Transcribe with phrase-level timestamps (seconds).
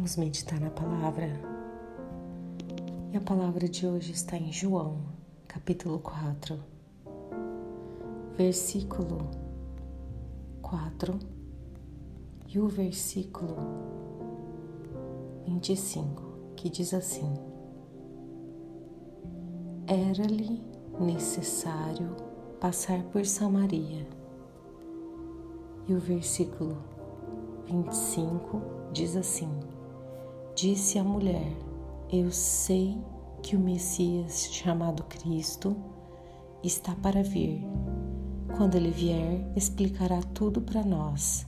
[0.00, 1.28] Vamos meditar na palavra.
[3.12, 5.02] E a palavra de hoje está em João,
[5.46, 6.58] capítulo 4,
[8.34, 9.30] versículo
[10.62, 11.18] 4
[12.48, 13.54] e o versículo
[15.46, 16.22] 25,
[16.56, 17.34] que diz assim:
[19.86, 20.64] Era-lhe
[20.98, 22.16] necessário
[22.58, 24.08] passar por Samaria.
[25.86, 26.78] E o versículo
[27.66, 28.62] 25
[28.94, 29.50] diz assim:
[30.60, 31.56] Disse a mulher:
[32.12, 32.94] Eu sei
[33.42, 35.74] que o Messias, chamado Cristo,
[36.62, 37.62] está para vir.
[38.58, 41.46] Quando ele vier, explicará tudo para nós.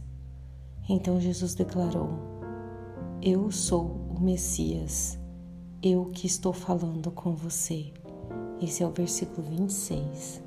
[0.88, 2.08] Então Jesus declarou:
[3.20, 3.84] Eu sou
[4.16, 5.18] o Messias,
[5.82, 7.92] eu que estou falando com você.
[8.62, 10.42] Esse é o versículo 26.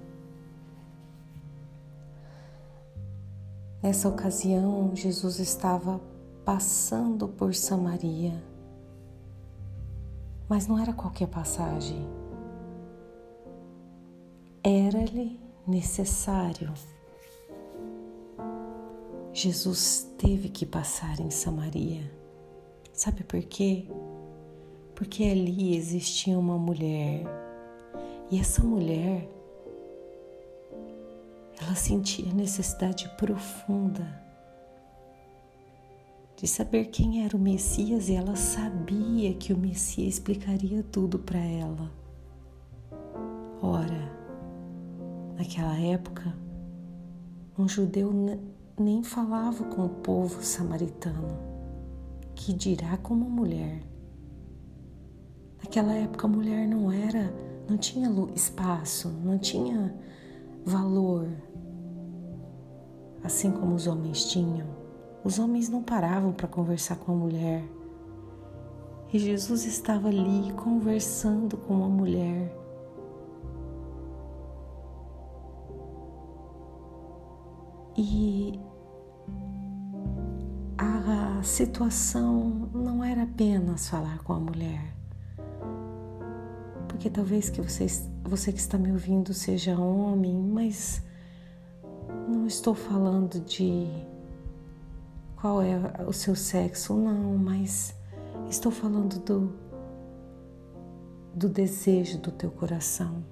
[3.84, 6.02] Nessa ocasião, Jesus estava
[6.44, 8.55] passando por Samaria,
[10.48, 12.08] mas não era qualquer passagem.
[14.64, 16.74] Era-lhe necessário.
[19.34, 22.10] Jesus teve que passar em Samaria.
[22.94, 23.88] Sabe por quê?
[24.96, 27.26] Porque ali existia uma mulher
[28.32, 29.30] e essa mulher
[31.62, 34.25] ela sentia necessidade profunda
[36.36, 41.40] de saber quem era o Messias e ela sabia que o Messias explicaria tudo para
[41.40, 41.92] ela.
[43.62, 44.12] Ora,
[45.38, 46.36] naquela época,
[47.58, 48.12] um judeu
[48.78, 51.40] nem falava com o povo samaritano,
[52.36, 53.82] que dirá com uma mulher.
[55.64, 57.34] Naquela época a mulher não era,
[57.70, 59.96] não tinha espaço, não tinha
[60.66, 61.30] valor,
[63.24, 64.85] assim como os homens tinham.
[65.26, 67.64] Os homens não paravam para conversar com a mulher.
[69.12, 72.56] E Jesus estava ali conversando com a mulher.
[77.98, 78.60] E
[80.78, 84.94] a situação não era apenas falar com a mulher.
[86.88, 87.88] Porque talvez que você,
[88.24, 91.02] você que está me ouvindo seja homem, mas
[92.28, 93.88] não estou falando de
[95.46, 97.96] qual é o seu sexo, não, mas
[98.50, 99.54] estou falando do,
[101.36, 103.24] do desejo do teu coração.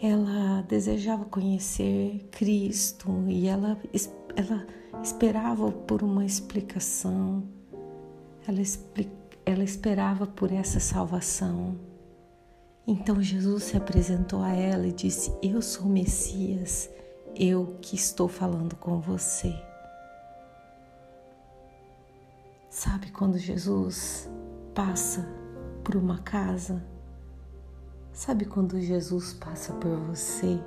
[0.00, 3.76] Ela desejava conhecer Cristo e ela,
[4.36, 4.64] ela
[5.02, 7.42] esperava por uma explicação,
[8.46, 8.60] ela,
[9.44, 11.76] ela esperava por essa salvação.
[12.86, 16.88] Então Jesus se apresentou a ela e disse: Eu sou Messias
[17.36, 19.54] eu que estou falando com você.
[22.70, 24.28] Sabe quando Jesus
[24.74, 25.28] passa
[25.82, 26.84] por uma casa?
[28.12, 30.60] Sabe quando Jesus passa por você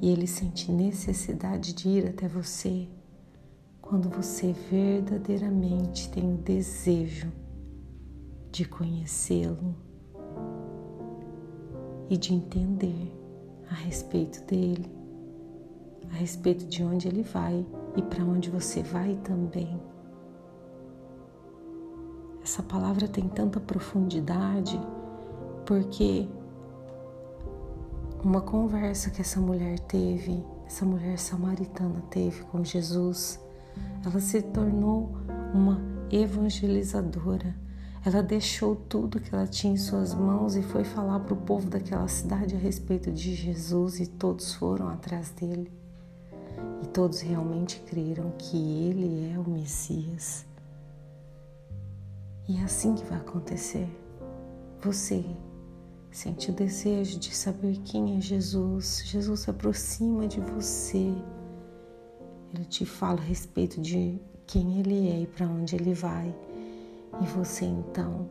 [0.00, 2.88] e ele sente necessidade de ir até você?
[3.82, 7.32] Quando você verdadeiramente tem o desejo
[8.50, 9.74] de conhecê-lo
[12.08, 13.14] e de entender
[13.70, 14.97] a respeito dele
[16.10, 17.64] a respeito de onde ele vai
[17.96, 19.80] e para onde você vai também.
[22.42, 24.80] Essa palavra tem tanta profundidade
[25.66, 26.26] porque
[28.24, 33.38] uma conversa que essa mulher teve, essa mulher samaritana teve com Jesus,
[34.04, 35.10] ela se tornou
[35.52, 35.80] uma
[36.10, 37.54] evangelizadora.
[38.04, 41.68] Ela deixou tudo que ela tinha em suas mãos e foi falar para o povo
[41.68, 45.70] daquela cidade a respeito de Jesus e todos foram atrás dele
[46.82, 50.46] e todos realmente creram que ele é o Messias.
[52.48, 53.88] E é assim que vai acontecer.
[54.80, 55.24] Você
[56.10, 59.02] sente o desejo de saber quem é Jesus.
[59.04, 61.12] Jesus se aproxima de você.
[62.54, 66.34] Ele te fala a respeito de quem ele é e para onde ele vai.
[67.20, 68.28] E você então,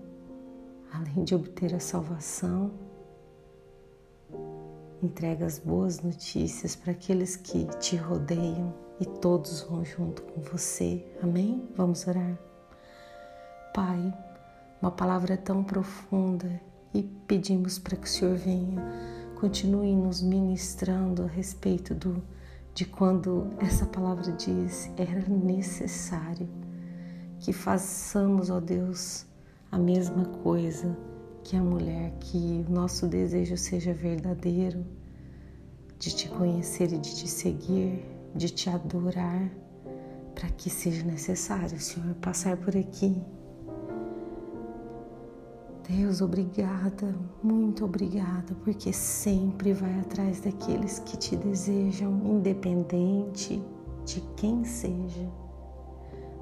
[0.92, 2.72] além de obter a salvação,
[5.02, 11.06] Entrega as boas notícias para aqueles que te rodeiam e todos vão junto com você.
[11.22, 11.70] Amém?
[11.76, 12.38] Vamos orar.
[13.74, 14.12] Pai,
[14.82, 16.60] uma palavra tão profunda
[16.94, 18.84] e pedimos para que o Senhor venha,
[19.40, 22.24] continue nos ministrando a respeito do
[22.74, 26.48] de quando essa palavra diz era necessário
[27.40, 29.26] que façamos, ó Deus,
[29.72, 30.96] a mesma coisa
[31.48, 34.86] que a mulher, que o nosso desejo seja verdadeiro,
[35.98, 38.04] de te conhecer e de te seguir,
[38.36, 39.50] de te adorar,
[40.36, 43.16] para que seja necessário, Senhor, passar por aqui.
[45.88, 53.64] Deus, obrigada, muito obrigada, porque sempre vai atrás daqueles que te desejam, independente
[54.06, 55.47] de quem seja.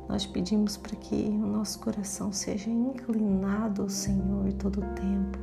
[0.08, 5.40] Nós pedimos para que o nosso coração seja inclinado ao Senhor todo o tempo.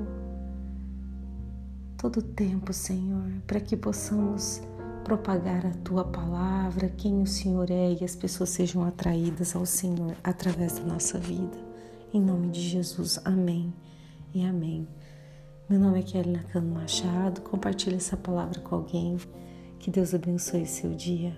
[1.96, 4.60] Todo o tempo, Senhor, para que possamos
[5.04, 10.16] propagar a tua palavra, quem o Senhor é e as pessoas sejam atraídas ao Senhor
[10.22, 11.58] através da nossa vida.
[12.12, 13.72] Em nome de Jesus, amém
[14.34, 14.86] e amém.
[15.68, 17.40] Meu nome é Kelly Nakano Machado.
[17.40, 19.16] Compartilhe essa palavra com alguém.
[19.78, 21.36] Que Deus abençoe seu dia.